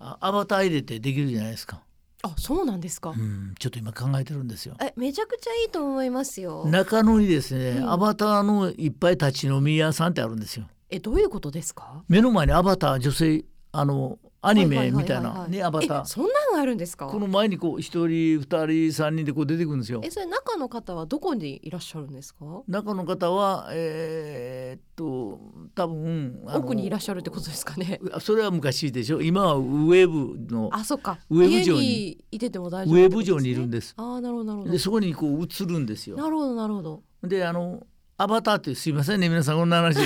[0.00, 1.82] アバター入れてできるじゃないですか、
[2.22, 4.74] あそうなんですか、うん、ちょっと今考えてるんですよ。
[4.80, 6.64] えめちゃくちゃいいと思いますよ。
[6.66, 7.90] 中野にですね、うん。
[7.92, 10.66] アバターのいっぱい立ち飲み屋さんってあるんですよ。
[10.88, 12.02] えどういうことですか？
[12.08, 17.06] 目の前にアバター女性あのアニメみたいないねアバターえそんなのがあるんですか？
[17.06, 20.00] この前にこう一人二人三人でこう出てくるんですよ。
[20.04, 22.44] えそれ中の方はどこにいらっしゃるんですか？
[22.68, 25.40] 中の方はえーっと
[25.74, 28.00] 多分奥にいらっしゃるってことですかね？
[28.20, 29.20] それは昔でしょ？
[29.20, 31.18] 今はウェブのあそっか。
[31.28, 32.24] ウェブ上に。
[32.30, 33.94] いてても大丈夫ウェブ上にいるんでです。
[33.96, 34.72] あーなるほどなるほど。
[34.72, 36.16] でそこにこう映るんですよ。
[36.16, 37.02] なるほどなるほど。
[37.22, 39.98] であのアバターってすいませんね皆さんこんな話。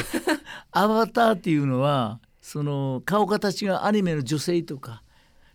[0.71, 5.03] アバターっていうのはその顔形がアニメの女性とか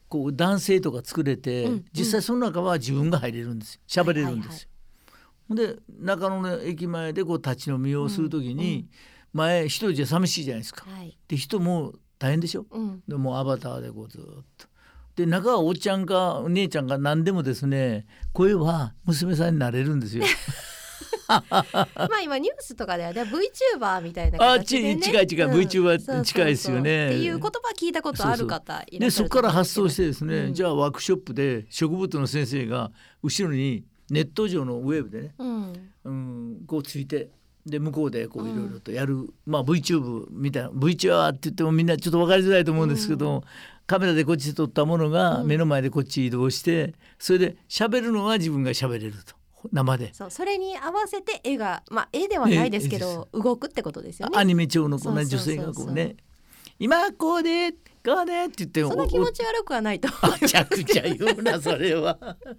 [0.08, 4.70] こう男性とか作れて、うんうん実際その中は自分が入れるんですよ喋れるんですよ。
[5.48, 8.88] ほんで中野の駅前でこう立ち飲みをする時に、
[9.34, 10.86] 前一人じゃ寂しいじゃないですか。
[10.90, 12.66] はいで人も大変でしょ？
[12.72, 14.22] うんでもうアバターでこうずっ
[14.58, 14.68] と。
[15.16, 20.24] で中はおっちゃんかお姉ちゃんか何でもですね声は娘さんになれるんですよ。
[21.30, 21.44] ま
[22.18, 26.26] あ今ニュースとかではね VTuber みたいなあ形で、ね、ち近い近い VTuber そうそうそう。
[26.26, 27.08] 近いですよね。
[27.08, 30.54] っていう言葉聞いたことある方いらっしゃるでそこから発想してですね、うん。
[30.54, 35.74] じゃあワークショップで植物の先生が後ろにネット上のウェブでね、うん。
[36.06, 37.30] うん、こうついて
[37.66, 38.52] で向こうでこううん。
[38.52, 43.44] いろいろとやる、まあ VTube みたいな VTuber って言ってもみんなちょっと分かりづらいと思うんですけど、
[43.86, 45.48] カメラでこっちで撮ったものがうん。
[45.48, 49.39] 目の前でこっち移動してそれで喋るのは自分が喋れると
[49.72, 50.14] 生で。
[50.14, 54.38] そうそれに合わせて絵がまあ絵ではないですけど動くってことですよね。
[54.38, 56.18] アニメ調のこん女性がこうね
[56.80, 60.10] 「今こうでこうで」って言ってそんな気持ち悪くはないと
[60.42, 62.18] めちゃくちゃ言うなそれは。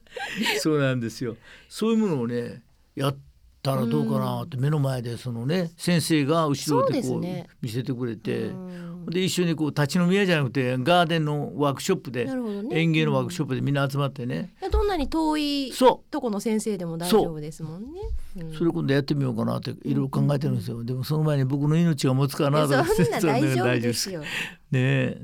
[0.60, 1.36] そうなんですよ。
[1.68, 2.62] そういうものをね
[2.94, 3.16] やっ
[3.62, 7.20] たらどうかなって目の前でそのね先生が後ろでこう
[7.60, 8.90] 見せてくれてうん。
[9.06, 12.32] で一緒にこう立ち飲み屋じゃなくてガーデンのワークショップでね。
[12.70, 14.52] 園芸のワークショップでみんな集まってね。
[14.60, 18.00] いやどんなに遠いそとこの先生でも大丈夫ですもんね。
[18.36, 18.44] う。
[18.44, 18.50] ん。
[18.50, 20.84] うそれ今度やってみようかなっていろいろ考えてるんですよ。
[20.84, 22.84] でもその前に僕の命が持つかなとか
[23.22, 24.20] 大丈夫大ですよ。
[24.70, 25.22] ねえ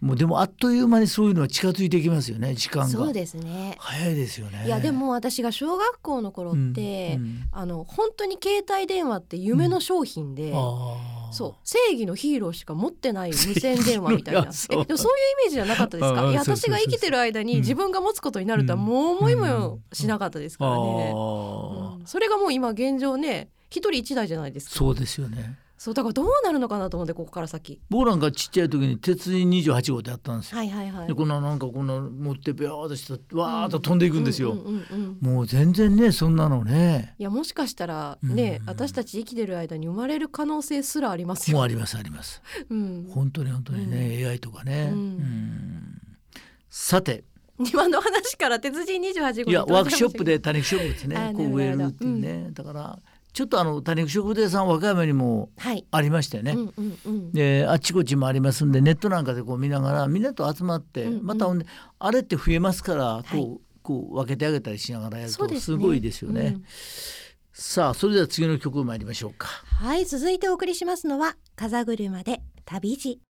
[0.00, 2.88] もうでもあっという間にそういうのは近づいてきますよね時間が。
[2.88, 3.76] そうですね。
[3.80, 4.64] 早いですよね。
[4.64, 7.48] いやでも私が小学校の頃って、うんうん。
[7.50, 14.50] あの本当に携帯電話って夢の商品で、ああそう正義のヒーローしか持ってない無線電話みたいな。
[14.52, 14.82] そう。
[14.82, 16.22] えでもそういうイメージじゃなかったですか？
[16.30, 17.60] いや私が生きてる間にうん。
[17.62, 22.06] 自分が持つことになるとはもう思いもしなかったですからね、うん。
[22.06, 24.76] それがもう今現状ね一人一台じゃないですか。
[24.76, 27.80] そうですよねそうだからどうなるのかなと思ってここから先。
[27.88, 31.06] 僕なんかちっちゃい時に鉄人28号でやったんですよ、はいはいはい。
[31.06, 37.14] でこんななんかこんな持ってビャーっとしたわーっと飛んでいくんですよ、うんうんうんうんもう全然ねそんなのね。
[37.18, 41.56] いやもしかしたらね、うん私たち生きてる間に生まれる可能性すらありますよ。
[41.56, 42.42] もうありますあります。
[42.68, 44.98] うん、本当に本当にね、AI とかね、うん。
[44.98, 46.02] うん
[46.68, 47.24] さて。
[47.58, 52.98] 今の話から鉄人28号いやワークショップでで多肉植物ねあこう植えるっていうね、だから
[53.38, 61.24] ちょっとあの多肉植物屋さん和歌山にもはい、ありましてね、うんうんうん、であっちこっちもありますんでネットなんかでこう見ながらみんなと集まって、うんうん。
[61.24, 61.66] またほんで
[62.00, 63.60] あれって増えますからこう,、はい。
[63.84, 66.56] こう分けてあげたりしながらやるとすごいですよね。
[66.56, 66.64] うん。
[67.52, 69.46] さあそれでは次の曲参りましょうか。
[69.46, 73.20] はい続いてお送りしますのは風車で旅路。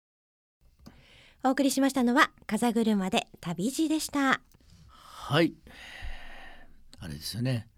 [1.44, 4.40] お送りしましたのは風車で旅路でした。
[4.88, 5.52] はい。
[6.98, 7.68] あれですよね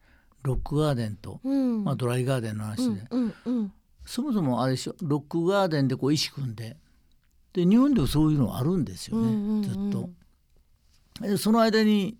[0.42, 3.72] ロックガーデンと、うん、まあ、ドライガーデンの話で、うんうんうん、
[4.05, 4.94] そもそもあれでしょ？
[5.03, 6.76] ロックガーデンでこう石組んで。
[7.53, 9.62] で日本でもそういうのあるんですよね、うんうんうん。
[9.62, 10.11] ずっと。
[11.20, 12.16] でその間に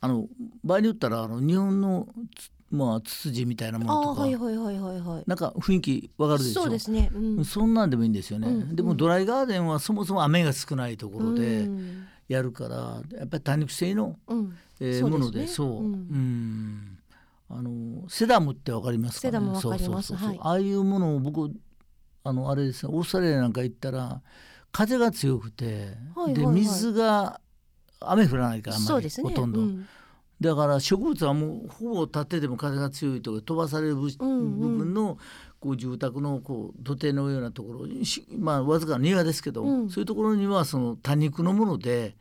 [0.00, 0.26] あの
[0.62, 5.24] 場合によったらあの日本のつまあツツジみたいなもあのとか、ーはいはいはいはいはい。
[5.26, 6.62] なんか雰囲気わかるでしょ？
[6.64, 7.10] そうですね。
[7.14, 8.76] うん、そんなんでもいいんですよね、うんうん。
[8.76, 12.06] でもドライガーデンはそもそも雨が少ないところうでん。
[12.28, 15.10] やるからやっぱり多肉性の、うん、えーね。
[15.10, 15.84] ものでそう、うん。
[15.84, 16.97] うん
[17.50, 19.38] あのセダムってわかりますかね？
[20.40, 21.50] ああいうものを僕
[22.22, 24.20] あのあれですねオーストラリアなんか行ったら
[24.70, 26.54] 風が強くて、ではいはいはい。
[26.56, 27.40] 水が
[28.00, 29.30] 雨降らないからあんまりそうですね。
[29.30, 29.86] ほとんど、うん。
[30.42, 34.60] だから植物はもうほぼ立ってても風が強いとか飛ばされる部,、うんうん。
[34.60, 35.18] 部分の
[35.58, 37.86] こう住宅のこう土手のようなところ
[38.38, 39.88] まあわずかな庭ですけど、うん。
[39.88, 42.18] そういうところにはその多肉のもので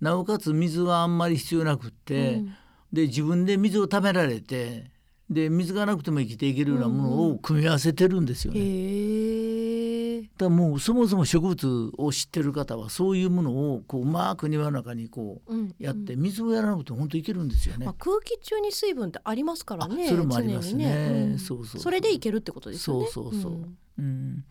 [0.00, 2.54] なおかつ水はあんまり必要なくって、うん
[2.92, 4.90] で自分で水をためられて
[5.28, 8.60] で水がなくても生きていけるようなものうんうを組み合わせてるんですよね。
[8.60, 10.30] へえ。
[10.36, 17.86] だもうそもそも植物を知ってる方はそういうものをこううまく庭の中にこううんやって水をやらなくても本当いけるんですよね。
[17.86, 20.06] まあ、空気中に水分ってありますからね。
[20.06, 21.36] あそれもありますね。
[21.38, 23.06] そうそうそれでいけるってことですよね。
[23.12, 23.52] そうそうそう。
[23.52, 23.64] うん。
[23.98, 24.44] うん、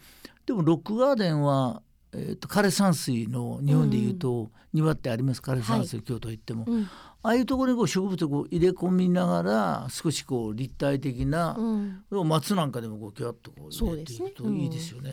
[0.46, 1.82] でもロックガーデンは、
[2.14, 5.42] えー、と枯山水の日本でいうと、庭ってあります？
[5.42, 6.88] 枯山水、京都行っても、うん
[7.22, 15.12] ああいうところにこう植物をこう入れ込みながら少しこう立体的な、うん松なんかでもこうキュッとこうそう入れていですねくといいですよね。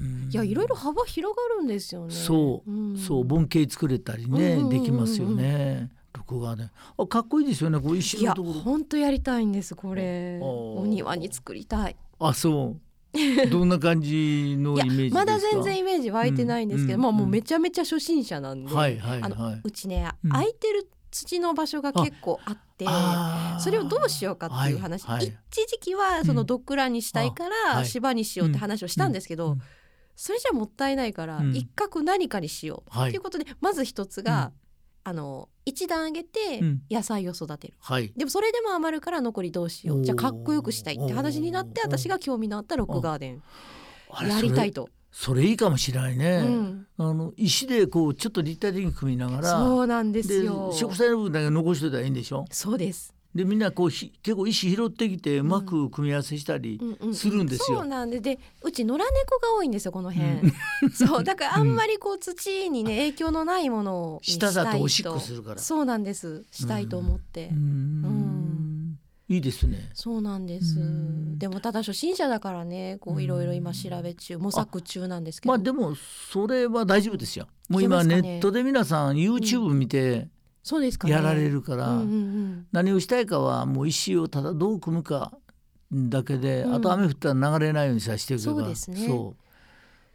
[0.00, 2.12] うんいやいろいろ幅広がるんですよね。
[2.14, 5.90] そう、んそう盆景作れたりね、うんうんうんうんできますよね。
[6.12, 7.78] 録画で、あかっこいいですよね。
[7.78, 8.54] こう石のところ。
[8.60, 10.38] 本当やりたいんですこれ。
[10.42, 11.96] おお庭に作りたい。
[12.18, 12.80] あ、そう。
[13.48, 15.18] どんな感じの イメージですか？
[15.20, 19.60] まだ全然イメージ湧いてないんですけど、まあもううんうんうんめちゃめちゃ初心者なんで、はいはいあのはい。
[19.62, 22.86] うちね、うん空いてる土の場所が結構あって。
[23.60, 27.86] それをどうしようかっていう話、はいはい一時期はそのドッグランにしたいかあらはい。
[27.86, 29.52] 芝にしようって話をしたんですけど、うん。
[29.52, 29.62] うん。
[30.16, 31.54] それじゃもったいないからうん。
[31.54, 34.50] 一角何かにしようはいということでまず一つが、
[35.04, 36.82] あの一段上げてうん。
[36.90, 37.74] 野菜を育てる。
[37.78, 38.12] はい。
[38.16, 40.02] でもそれでも余るから残りどうしよう。
[40.02, 43.42] じゃあかっこよくしたいって話になって私が興味のあったロックガーデン。
[44.28, 44.88] やりたいと。
[45.16, 46.38] それいいかもしれないね。
[46.44, 49.48] うん、あの石でこうちょっと立体的に組みながら。
[49.48, 50.72] そうなんですでよ。
[50.74, 52.44] 植栽の部分だけ残してたらいいんでしょ？
[52.50, 53.14] そうです。
[53.32, 60.52] でみんなこうひ結構石拾ってきてうまく組み合わせしたり、うんうんするんですよそうなんででうち野良猫が多いんですよこの辺。
[60.94, 64.52] そうだからあんまりこう土にね影響のないものにしたいと。
[64.54, 66.44] 下だとおしっこするからそうなんです。
[66.50, 67.50] したいと思って。
[67.52, 68.63] うーん
[69.28, 69.90] いいですね。
[69.94, 70.78] そうなんです。
[70.78, 71.38] うん。
[71.38, 75.52] でもただ初心者だからね、こういろいろ今調べ中、模索中なんですけど。
[75.52, 77.46] まあでもそれは大丈夫ですよ。
[77.70, 80.28] もう今ネットで皆さん YouTube 見て
[80.62, 81.14] そうですかね。
[81.14, 82.02] やられるから。
[82.72, 85.32] 何をしたいかはもう石をただどう組むか
[85.90, 86.74] だけで、うん。
[86.74, 88.52] あと雨降ったら流れないようにさしていけば。
[88.52, 89.06] そうですね。
[89.06, 89.43] そう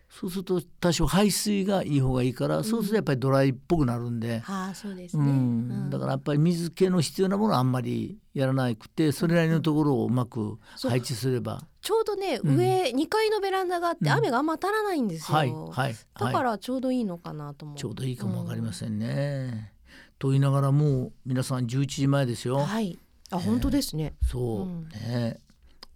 [0.10, 5.32] そうすると多少排水がいい方がいいから、そうするとやっぱりドライっぽくなるんで、はあ、そうですうね。
[5.32, 11.64] ん、だからやっぱり水気の必要なものはあんまりやらなくてそれなりのところをうまく配置すれば。
[11.82, 12.56] ちょうどね、うん。
[12.58, 14.10] 上二階のベランダがあって、うん。
[14.10, 15.38] 雨があんま当たらないんですよ。
[15.38, 17.78] はいはいだかはいらちょうどいいのかなと思う。
[17.78, 19.74] ちょうどいいかもわかりませんね。
[20.18, 22.58] と言いながらもう皆さん11時前ですよ。
[22.58, 22.98] はい。
[23.30, 24.16] あ、本当ですね。
[24.24, 24.90] そう、うん。
[24.90, 25.40] ね。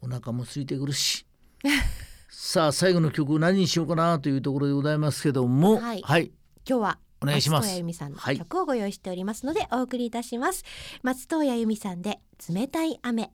[0.01, 1.25] お腹も空いてくるし
[2.35, 5.77] さあ最後の曲何にしようかなというところでございますけども。
[5.77, 6.01] はい。
[6.01, 6.31] はい、
[6.67, 7.83] 今日はお願いします。
[7.83, 8.37] 松さんのはい。
[8.39, 10.63] 曲をご用意しておりますのでお送りいたします、
[11.03, 12.19] 松任谷由実さんで
[12.49, 13.31] 冷たい雨。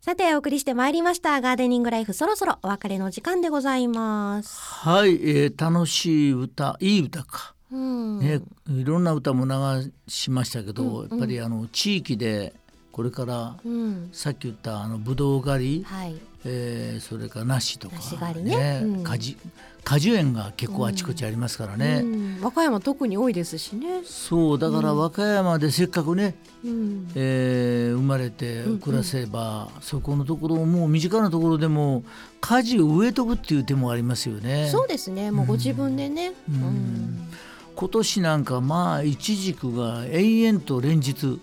[0.00, 1.40] さてお送りしてまいりました。
[1.40, 4.58] ガーデニングライフそろそろお別れの時間でございます。
[4.60, 11.10] はい、えー楽しい歌いい歌か、うん、ねいろんな歌も流しましたけど、うんうん。
[11.10, 12.54] やっぱりあの地域で
[12.94, 14.08] これからうん。
[14.12, 16.14] さっき言ったあのブドウ狩り、はい。
[16.44, 18.82] えーそれから梨とか梨狩りね。
[18.84, 19.02] うん。
[19.02, 19.36] 果樹
[19.82, 32.04] 果樹園が結構あちこちありますからね、うん、和歌山特に多いですしね、そうだから和歌山でせっかくね、うん、えー生まれて暮らせば、そこのところをもう身近なところでも
[32.40, 34.68] 果樹を植えとくっていう手もありますよね。
[34.70, 35.32] そうですね。
[35.32, 36.60] もうご自分でね、ううん。
[36.60, 37.28] ん
[37.76, 41.40] 今年なんかまあイチジクが延々と連日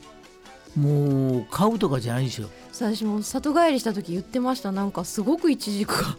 [0.75, 2.45] もう買うとかじゃないでしょ。
[2.73, 6.15] 私も里帰りした時言ってましたなんかすごくイチジクが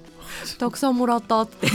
[0.59, 1.67] たくさんもらったって。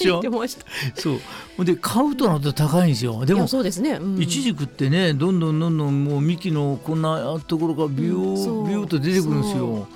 [0.00, 0.64] 言ってました。
[0.94, 1.14] そ
[1.58, 1.64] う。
[1.64, 3.26] で買うとなると高いんですよ。
[3.26, 4.22] でもそうですね、うん。
[4.22, 8.64] イチジクってねどんどんどんどんもう幹のこんなところがビュうんそう。
[8.64, 9.88] ービューと出てくるんですよ。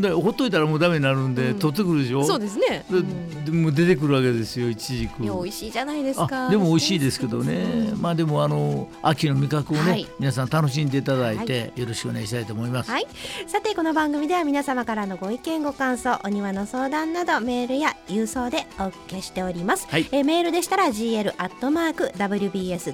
[0.00, 1.58] でほっといたらもうダメになるんで、うん。
[1.58, 2.24] 取ってくるでしょ？
[2.24, 3.44] そうですね、でうん。
[3.44, 5.22] でも出てくるわけですよイチジク。
[5.22, 6.48] いや美味しいじゃないですか。
[6.48, 7.54] あでも美味しいですけどね、
[7.92, 8.02] うん。
[8.02, 10.06] まあでもあの秋の味覚をね、はい。
[10.18, 12.90] 皆さん楽しんでいただいて、よろしくお願いしたいと思います。
[12.90, 13.06] はい、
[13.46, 20.06] さてこの番組では皆様からのご意見ご感想お庭の相談などメールや郵送でお受けしております、はい。
[20.12, 22.92] えーメールでしたら gl アットマーク wbs.co.jp、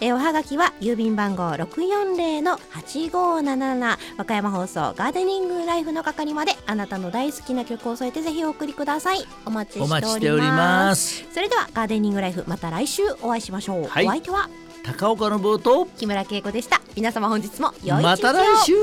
[0.00, 9.26] えーおはがきは郵便番号640の8577和歌山放送ガーデニングライフの係まであなたの大好きな曲を添えてぜひお送りください。
[9.44, 10.02] お待ちしておおります。
[10.04, 11.24] 待ちしております。
[11.32, 14.06] それではガーデニングライフまた来週お会いしましょう、はい。
[14.06, 14.48] お相手は？
[14.84, 16.80] 高岡の冒頭木村恵子でした。
[16.94, 18.02] 皆様本日も良い一日を。
[18.02, 18.74] また来週